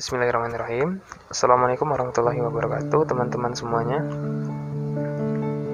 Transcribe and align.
Bismillahirrahmanirrahim. 0.00 1.04
Assalamualaikum 1.28 1.84
warahmatullahi 1.84 2.40
wabarakatuh 2.40 3.04
Teman-teman 3.04 3.52
semuanya. 3.52 4.00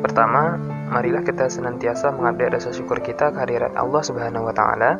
Pertama, 0.02 0.58
marilah 0.91 1.22
kita 1.22 1.46
senantiasa 1.46 2.10
mengupdate 2.10 2.58
rasa 2.58 2.74
syukur 2.74 2.98
kita 3.06 3.30
kehadirat 3.30 3.78
Allah 3.78 4.02
subhanahu 4.02 4.50
wa 4.50 4.54
ta'ala 4.54 4.98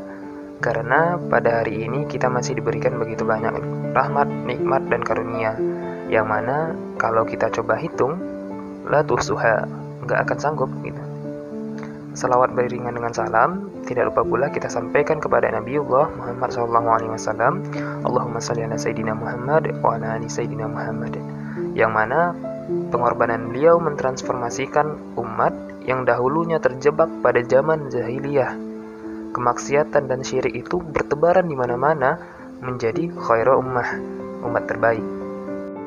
Karena 0.63 1.19
pada 1.19 1.59
hari 1.59 1.91
ini 1.91 2.07
kita 2.07 2.31
masih 2.31 2.63
diberikan 2.63 3.03
begitu 3.03 3.27
banyak 3.27 3.51
rahmat, 3.99 4.31
nikmat, 4.47 4.87
dan 4.95 5.03
karunia. 5.03 5.59
Yang 6.07 6.27
mana 6.31 6.79
kalau 6.95 7.27
kita 7.27 7.51
coba 7.51 7.83
hitung 7.83 8.23
La 8.87 9.03
tuhsuha, 9.03 9.67
nggak 10.07 10.23
akan 10.23 10.39
sanggup 10.39 10.71
gitu. 10.87 11.03
Salawat 12.15 12.55
beriringan 12.55 12.95
dengan 12.95 13.11
salam 13.11 13.75
tidak 13.87 14.11
lupa 14.11 14.27
pula 14.27 14.47
kita 14.51 14.67
sampaikan 14.67 15.23
kepada 15.23 15.47
Nabiullah 15.55 16.11
Muhammad 16.19 16.51
SAW 16.51 17.63
Allahumma 18.03 18.43
salli 18.43 18.67
ala 18.67 18.75
Sayyidina 18.75 19.15
Muhammad 19.15 19.71
wa 19.79 19.95
ala 19.95 20.19
ali 20.19 20.27
Sayyidina 20.27 20.67
Muhammad. 20.67 21.15
Yang 21.79 21.93
mana 21.95 22.35
pengorbanan 22.91 23.55
beliau 23.55 23.79
mentransformasikan 23.79 25.15
umat 25.15 25.55
yang 25.87 26.03
dahulunya 26.03 26.59
terjebak 26.59 27.07
pada 27.23 27.39
zaman 27.47 27.87
jahiliyah. 27.87 28.59
Kemaksiatan 29.31 30.11
dan 30.11 30.27
syirik 30.27 30.59
itu 30.59 30.83
bertebaran 30.83 31.47
di 31.47 31.55
mana-mana 31.55 32.19
menjadi 32.59 33.07
khairu 33.15 33.63
ummah 33.63 33.87
umat 34.51 34.67
terbaik. 34.67 35.05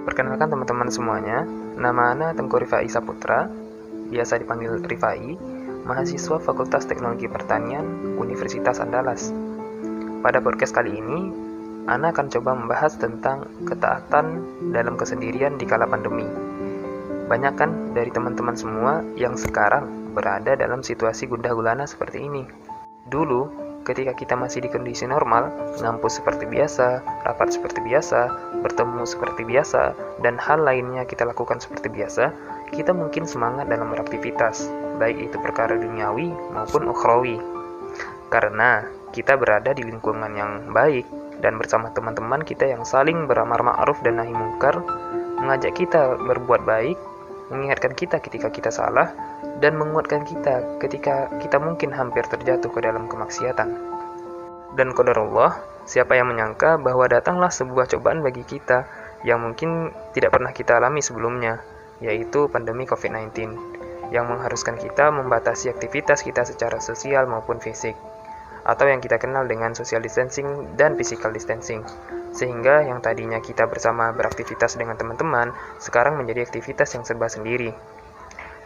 Perkenalkan 0.08 0.48
teman-teman 0.48 0.88
semuanya 0.88 1.44
nama 1.76 2.16
Ana 2.16 2.32
Tengku 2.32 2.56
Rifai 2.56 2.88
Saputra 2.88 3.52
biasa 4.10 4.40
dipanggil 4.40 4.80
Rifai 4.82 5.59
mahasiswa 5.88 6.40
Fakultas 6.42 6.88
Teknologi 6.88 7.30
Pertanian 7.30 8.16
Universitas 8.20 8.84
Andalas. 8.84 9.32
Pada 10.20 10.44
podcast 10.44 10.76
kali 10.76 11.00
ini, 11.00 11.32
Ana 11.88 12.12
akan 12.12 12.28
coba 12.28 12.54
membahas 12.54 13.00
tentang 13.00 13.48
ketaatan 13.64 14.44
dalam 14.76 15.00
kesendirian 15.00 15.56
di 15.56 15.66
kala 15.66 15.88
pandemi. 15.88 16.28
Banyak 17.30 17.54
kan 17.56 17.96
dari 17.96 18.12
teman-teman 18.12 18.58
semua 18.58 19.02
yang 19.16 19.40
sekarang 19.40 20.14
berada 20.14 20.58
dalam 20.60 20.84
situasi 20.84 21.30
gundah 21.30 21.54
gulana 21.56 21.88
seperti 21.88 22.26
ini. 22.26 22.44
Dulu, 23.08 23.50
ketika 23.88 24.14
kita 24.14 24.36
masih 24.38 24.66
di 24.66 24.70
kondisi 24.70 25.08
normal, 25.08 25.50
ngampus 25.82 26.22
seperti 26.22 26.46
biasa, 26.46 27.02
rapat 27.26 27.56
seperti 27.56 27.82
biasa, 27.82 28.30
bertemu 28.62 29.02
seperti 29.08 29.42
biasa, 29.48 29.98
dan 30.22 30.36
hal 30.38 30.62
lainnya 30.62 31.08
kita 31.08 31.26
lakukan 31.26 31.58
seperti 31.58 31.90
biasa, 31.90 32.30
kita 32.70 32.94
mungkin 32.94 33.26
semangat 33.26 33.66
dalam 33.66 33.90
beraktivitas, 33.90 34.70
baik 35.00 35.32
itu 35.32 35.38
perkara 35.40 35.80
duniawi 35.80 36.36
maupun 36.52 36.92
ukhrawi. 36.92 37.40
Karena 38.30 38.86
kita 39.10 39.40
berada 39.40 39.74
di 39.74 39.82
lingkungan 39.82 40.30
yang 40.38 40.70
baik 40.70 41.08
dan 41.40 41.56
bersama 41.56 41.90
teman-teman 41.96 42.44
kita 42.44 42.68
yang 42.68 42.84
saling 42.84 43.26
beramar 43.26 43.64
ma'ruf 43.64 44.04
dan 44.04 44.20
nahi 44.20 44.36
mungkar, 44.36 44.84
mengajak 45.40 45.74
kita 45.74 46.20
berbuat 46.20 46.68
baik, 46.68 47.00
mengingatkan 47.50 47.96
kita 47.96 48.20
ketika 48.20 48.52
kita 48.52 48.70
salah, 48.70 49.10
dan 49.64 49.80
menguatkan 49.80 50.28
kita 50.28 50.78
ketika 50.84 51.32
kita 51.40 51.58
mungkin 51.58 51.96
hampir 51.96 52.28
terjatuh 52.28 52.70
ke 52.70 52.80
dalam 52.84 53.08
kemaksiatan. 53.08 53.72
Dan 54.78 54.94
Allah, 54.94 55.58
siapa 55.90 56.14
yang 56.14 56.30
menyangka 56.30 56.78
bahwa 56.78 57.10
datanglah 57.10 57.50
sebuah 57.50 57.90
cobaan 57.90 58.22
bagi 58.22 58.46
kita 58.46 58.86
yang 59.26 59.42
mungkin 59.42 59.90
tidak 60.14 60.38
pernah 60.38 60.54
kita 60.54 60.78
alami 60.78 61.02
sebelumnya, 61.02 61.60
yaitu 62.00 62.48
pandemi 62.48 62.86
COVID-19, 62.86 63.79
yang 64.10 64.30
mengharuskan 64.30 64.78
kita 64.78 65.14
membatasi 65.14 65.70
aktivitas 65.74 66.26
kita 66.26 66.46
secara 66.46 66.82
sosial 66.82 67.30
maupun 67.30 67.62
fisik, 67.62 67.94
atau 68.66 68.86
yang 68.86 69.02
kita 69.02 69.18
kenal 69.18 69.46
dengan 69.46 69.74
social 69.74 70.02
distancing 70.04 70.76
dan 70.78 70.98
physical 71.00 71.34
distancing, 71.34 71.82
sehingga 72.34 72.86
yang 72.86 73.02
tadinya 73.02 73.42
kita 73.42 73.66
bersama 73.66 74.14
beraktivitas 74.14 74.78
dengan 74.78 74.98
teman-teman, 74.98 75.54
sekarang 75.82 76.18
menjadi 76.18 76.46
aktivitas 76.46 76.94
yang 76.94 77.04
serba 77.06 77.30
sendiri. 77.30 77.74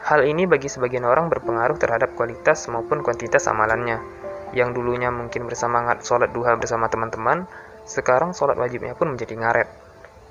Hal 0.03 0.27
ini 0.27 0.43
bagi 0.43 0.67
sebagian 0.67 1.07
orang 1.07 1.31
berpengaruh 1.31 1.79
terhadap 1.79 2.11
kualitas 2.19 2.67
maupun 2.67 2.99
kuantitas 2.99 3.47
amalannya, 3.47 4.03
yang 4.51 4.75
dulunya 4.75 5.09
mungkin 5.09 5.47
bersemangat 5.47 6.03
sholat 6.03 6.35
duha 6.35 6.59
bersama 6.59 6.91
teman-teman, 6.91 7.47
sekarang 7.87 8.35
sholat 8.35 8.59
wajibnya 8.59 8.95
pun 8.99 9.15
menjadi 9.15 9.35
ngaret. 9.39 9.82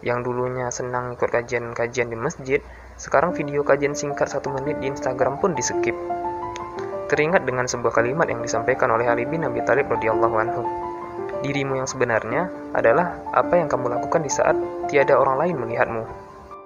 Yang 0.03 0.19
dulunya 0.27 0.67
senang 0.75 1.15
ikut 1.15 1.31
kajian-kajian 1.31 2.11
di 2.11 2.19
masjid, 2.19 2.61
sekarang 2.99 3.31
video 3.39 3.63
kajian 3.63 3.95
singkat 3.95 4.27
satu 4.27 4.51
menit 4.51 4.83
di 4.83 4.91
Instagram 4.91 5.39
pun 5.39 5.55
di 5.55 5.63
skip. 5.63 5.95
Teringat 7.07 7.47
dengan 7.47 7.71
sebuah 7.71 7.95
kalimat 7.95 8.27
yang 8.27 8.43
disampaikan 8.43 8.91
oleh 8.91 9.07
Ali 9.07 9.23
bin 9.23 9.47
Abi 9.47 9.63
Thalib 9.63 9.87
radhiyallahu 9.95 10.37
anhu. 10.37 10.63
Dirimu 11.47 11.79
yang 11.79 11.87
sebenarnya 11.87 12.51
adalah 12.75 13.19
apa 13.31 13.59
yang 13.59 13.71
kamu 13.71 13.95
lakukan 13.99 14.23
di 14.23 14.31
saat 14.31 14.55
tiada 14.91 15.19
orang 15.19 15.39
lain 15.43 15.57
melihatmu. 15.59 16.03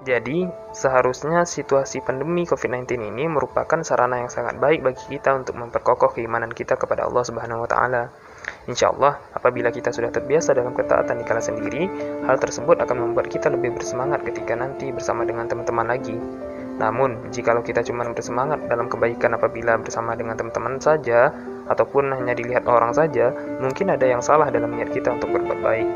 Jadi, 0.07 0.47
seharusnya 0.71 1.43
situasi 1.43 1.99
pandemi 1.99 2.47
COVID-19 2.47 3.11
ini 3.11 3.27
merupakan 3.27 3.83
sarana 3.83 4.23
yang 4.23 4.31
sangat 4.31 4.55
baik 4.63 4.87
bagi 4.87 5.19
kita 5.19 5.35
untuk 5.35 5.59
memperkokoh 5.59 6.15
keimanan 6.15 6.55
kita 6.55 6.79
kepada 6.79 7.11
Allah 7.11 7.27
Subhanahu 7.27 7.67
wa 7.67 7.69
taala. 7.69 8.03
Insya 8.67 8.91
Allah, 8.91 9.23
apabila 9.31 9.71
kita 9.71 9.95
sudah 9.95 10.11
terbiasa 10.11 10.51
dalam 10.51 10.75
ketaatan 10.75 11.23
di 11.23 11.25
kala 11.25 11.39
sendiri, 11.39 11.87
hal 12.27 12.35
tersebut 12.43 12.83
akan 12.83 12.99
membuat 12.99 13.31
kita 13.31 13.47
lebih 13.47 13.79
bersemangat 13.79 14.27
ketika 14.27 14.59
nanti 14.59 14.91
bersama 14.91 15.23
dengan 15.23 15.47
teman-teman 15.47 15.87
lagi. 15.87 16.19
Namun, 16.77 17.31
jikalau 17.31 17.63
kita 17.63 17.87
cuma 17.87 18.03
bersemangat 18.11 18.67
dalam 18.67 18.91
kebaikan 18.91 19.39
apabila 19.39 19.79
bersama 19.79 20.19
dengan 20.19 20.35
teman-teman 20.35 20.83
saja, 20.83 21.31
ataupun 21.71 22.11
hanya 22.11 22.35
dilihat 22.35 22.67
orang 22.67 22.91
saja, 22.91 23.31
mungkin 23.63 23.95
ada 23.95 24.03
yang 24.03 24.19
salah 24.19 24.51
dalam 24.51 24.75
niat 24.75 24.91
kita 24.91 25.15
untuk 25.15 25.31
berbuat 25.31 25.63
baik. 25.63 25.89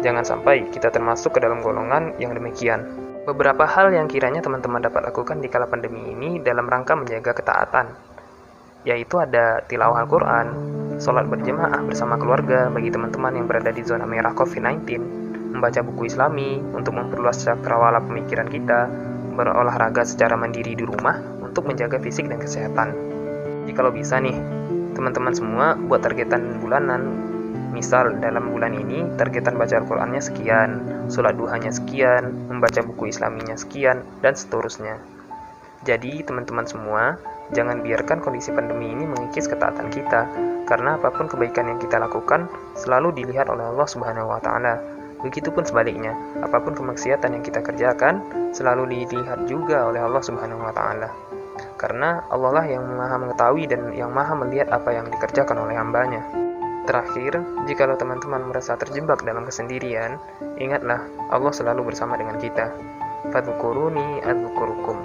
Jangan 0.00 0.24
sampai 0.24 0.64
kita 0.72 0.88
termasuk 0.88 1.36
ke 1.36 1.40
dalam 1.44 1.60
golongan 1.60 2.16
yang 2.16 2.32
demikian. 2.32 2.88
Beberapa 3.28 3.68
hal 3.68 3.92
yang 3.92 4.08
kiranya 4.08 4.40
teman-teman 4.40 4.80
dapat 4.80 5.12
lakukan 5.12 5.44
di 5.44 5.48
kala 5.48 5.68
pandemi 5.68 6.12
ini 6.12 6.40
dalam 6.40 6.68
rangka 6.68 6.96
menjaga 6.96 7.36
ketaatan, 7.36 7.92
yaitu 8.84 9.16
ada 9.16 9.64
tilawah 9.64 10.04
Al-Quran, 10.04 10.46
sholat 10.98 11.26
berjamaah 11.30 11.82
bersama 11.86 12.18
keluarga 12.18 12.70
bagi 12.70 12.90
teman-teman 12.90 13.34
yang 13.38 13.46
berada 13.46 13.70
di 13.70 13.82
zona 13.82 14.06
merah 14.06 14.34
COVID-19, 14.34 15.00
membaca 15.54 15.80
buku 15.82 16.10
islami 16.10 16.62
untuk 16.74 16.94
memperluas 16.94 17.42
cakrawala 17.46 18.02
pemikiran 18.02 18.50
kita, 18.50 18.90
berolahraga 19.34 20.06
secara 20.06 20.38
mandiri 20.38 20.78
di 20.78 20.84
rumah 20.86 21.18
untuk 21.42 21.66
menjaga 21.66 21.98
fisik 21.98 22.30
dan 22.30 22.38
kesehatan. 22.38 22.94
Jikalau 23.66 23.90
bisa 23.90 24.20
nih, 24.20 24.36
teman-teman 24.94 25.34
semua 25.34 25.74
buat 25.74 26.02
targetan 26.04 26.62
bulanan, 26.62 27.24
Misal 27.74 28.22
dalam 28.22 28.54
bulan 28.54 28.70
ini 28.70 29.02
targetan 29.18 29.58
baca 29.58 29.82
Al-Qur'annya 29.82 30.22
sekian, 30.22 30.70
sholat 31.10 31.34
duhanya 31.34 31.74
sekian, 31.74 32.46
membaca 32.46 32.78
buku 32.86 33.10
islaminya 33.10 33.58
sekian, 33.58 34.06
dan 34.22 34.38
seterusnya. 34.38 35.02
Jadi 35.82 36.22
teman-teman 36.22 36.70
semua, 36.70 37.18
Jangan 37.54 37.86
biarkan 37.86 38.18
kondisi 38.18 38.50
pandemi 38.50 38.90
ini 38.90 39.06
mengikis 39.06 39.46
ketaatan 39.46 39.86
kita, 39.94 40.26
karena 40.66 40.98
apa 40.98 41.14
pun 41.14 41.30
kebaikan 41.30 41.70
yang 41.70 41.78
kita 41.78 42.02
lakukan 42.02 42.50
selalu 42.74 43.14
dilihat 43.14 43.46
oleh 43.46 43.62
Allah 43.70 43.86
Subhanahu 43.86 44.26
wa 44.26 44.42
taala. 44.42 44.82
Begitupun 45.22 45.64
sebaliknya, 45.64 46.12
apa 46.42 46.60
pun 46.60 46.76
kemaksiatan 46.76 47.32
yang 47.32 47.44
kita 47.46 47.62
kerjakan 47.62 48.20
selalu 48.52 49.06
dilihat 49.06 49.46
juga 49.48 49.86
oleh 49.86 50.02
Allah 50.02 50.20
Subhanahu 50.20 50.60
wa 50.60 50.74
taala. 50.74 51.08
Karena 51.78 52.26
Allah 52.28 52.50
lah 52.60 52.66
yang 52.66 52.84
Maha 52.84 53.16
mengetahui 53.22 53.70
dan 53.70 53.94
yang 53.94 54.10
Maha 54.10 54.34
melihat 54.34 54.74
apa 54.74 54.90
yang 54.90 55.06
dikerjakan 55.08 55.64
oleh 55.64 55.78
hambanya. 55.78 56.20
Terakhir, 56.84 57.40
jikalau 57.64 57.96
teman-teman 57.96 58.44
merasa 58.44 58.76
terjebak 58.76 59.24
dalam 59.24 59.48
kesendirian, 59.48 60.20
ingatlah 60.60 61.00
Allah 61.32 61.52
selalu 61.54 61.88
bersama 61.94 62.20
dengan 62.20 62.36
kita. 62.36 62.76
Fadhukuruni 63.32 64.20
adzukurukum. 64.20 65.00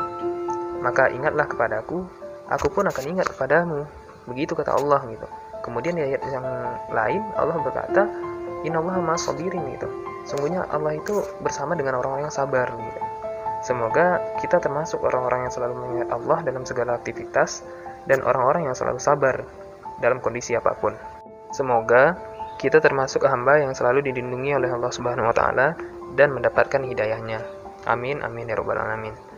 Maka 0.84 1.08
ingatlah 1.12 1.48
kepadaku, 1.48 2.04
aku 2.50 2.68
pun 2.74 2.90
akan 2.90 3.04
ingat 3.06 3.30
kepadamu. 3.30 3.86
Begitu 4.26 4.58
kata 4.58 4.76
Allah 4.76 5.06
gitu. 5.10 5.28
Kemudian 5.62 5.96
di 5.96 6.04
ayat 6.04 6.22
yang 6.30 6.46
lain 6.90 7.22
Allah 7.38 7.58
berkata 7.62 8.10
innallaha 8.66 9.00
ma'asabirin 9.00 9.64
gitu. 9.78 9.88
Sungguhnya 10.26 10.66
Allah 10.70 10.98
itu 10.98 11.22
bersama 11.40 11.78
dengan 11.78 12.02
orang-orang 12.02 12.28
yang 12.28 12.36
sabar 12.36 12.68
gitu. 12.74 13.02
Semoga 13.60 14.24
kita 14.40 14.58
termasuk 14.64 15.04
orang-orang 15.04 15.48
yang 15.48 15.54
selalu 15.54 15.74
mengingat 15.76 16.10
Allah 16.16 16.40
dalam 16.48 16.64
segala 16.64 16.96
aktivitas 16.96 17.64
dan 18.08 18.24
orang-orang 18.24 18.72
yang 18.72 18.76
selalu 18.76 19.00
sabar 19.00 19.44
dalam 20.00 20.24
kondisi 20.24 20.56
apa 20.56 20.74
pun. 20.80 20.96
Semoga 21.52 22.16
kita 22.60 22.80
termasuk 22.80 23.24
hamba 23.28 23.60
yang 23.60 23.76
selalu 23.76 24.04
dilindungi 24.04 24.56
oleh 24.56 24.72
Allah 24.72 24.92
Subhanahu 24.92 25.28
wa 25.28 25.36
taala 25.36 25.76
dan 26.16 26.32
mendapatkan 26.32 26.84
hidayahnya. 26.84 27.44
Amin 27.88 28.24
amin 28.24 28.52
ya 28.52 28.56
rabbal 28.60 28.80
alamin 28.80 29.30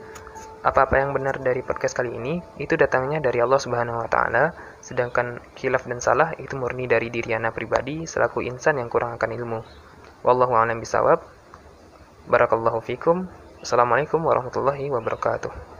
apa-apa 0.61 1.01
yang 1.01 1.09
benar 1.17 1.41
dari 1.41 1.65
podcast 1.65 1.97
kali 1.97 2.13
ini 2.13 2.37
itu 2.61 2.77
datangnya 2.77 3.17
dari 3.17 3.41
Allah 3.41 3.57
Subhanahu 3.57 4.05
wa 4.05 4.09
taala, 4.09 4.53
sedangkan 4.77 5.41
khilaf 5.57 5.89
dan 5.89 5.97
salah 5.97 6.37
itu 6.37 6.53
murni 6.53 6.85
dari 6.85 7.09
diri 7.09 7.33
ana 7.33 7.49
pribadi 7.49 8.05
selaku 8.05 8.45
insan 8.45 8.77
yang 8.77 8.85
kurang 8.85 9.17
akan 9.17 9.29
ilmu. 9.33 9.59
Wallahu 10.21 10.53
a'lam 10.53 10.77
bisawab. 10.77 11.25
Barakallahu 12.29 12.77
fikum. 12.85 13.25
Assalamualaikum 13.65 14.21
warahmatullahi 14.21 14.93
wabarakatuh. 14.93 15.70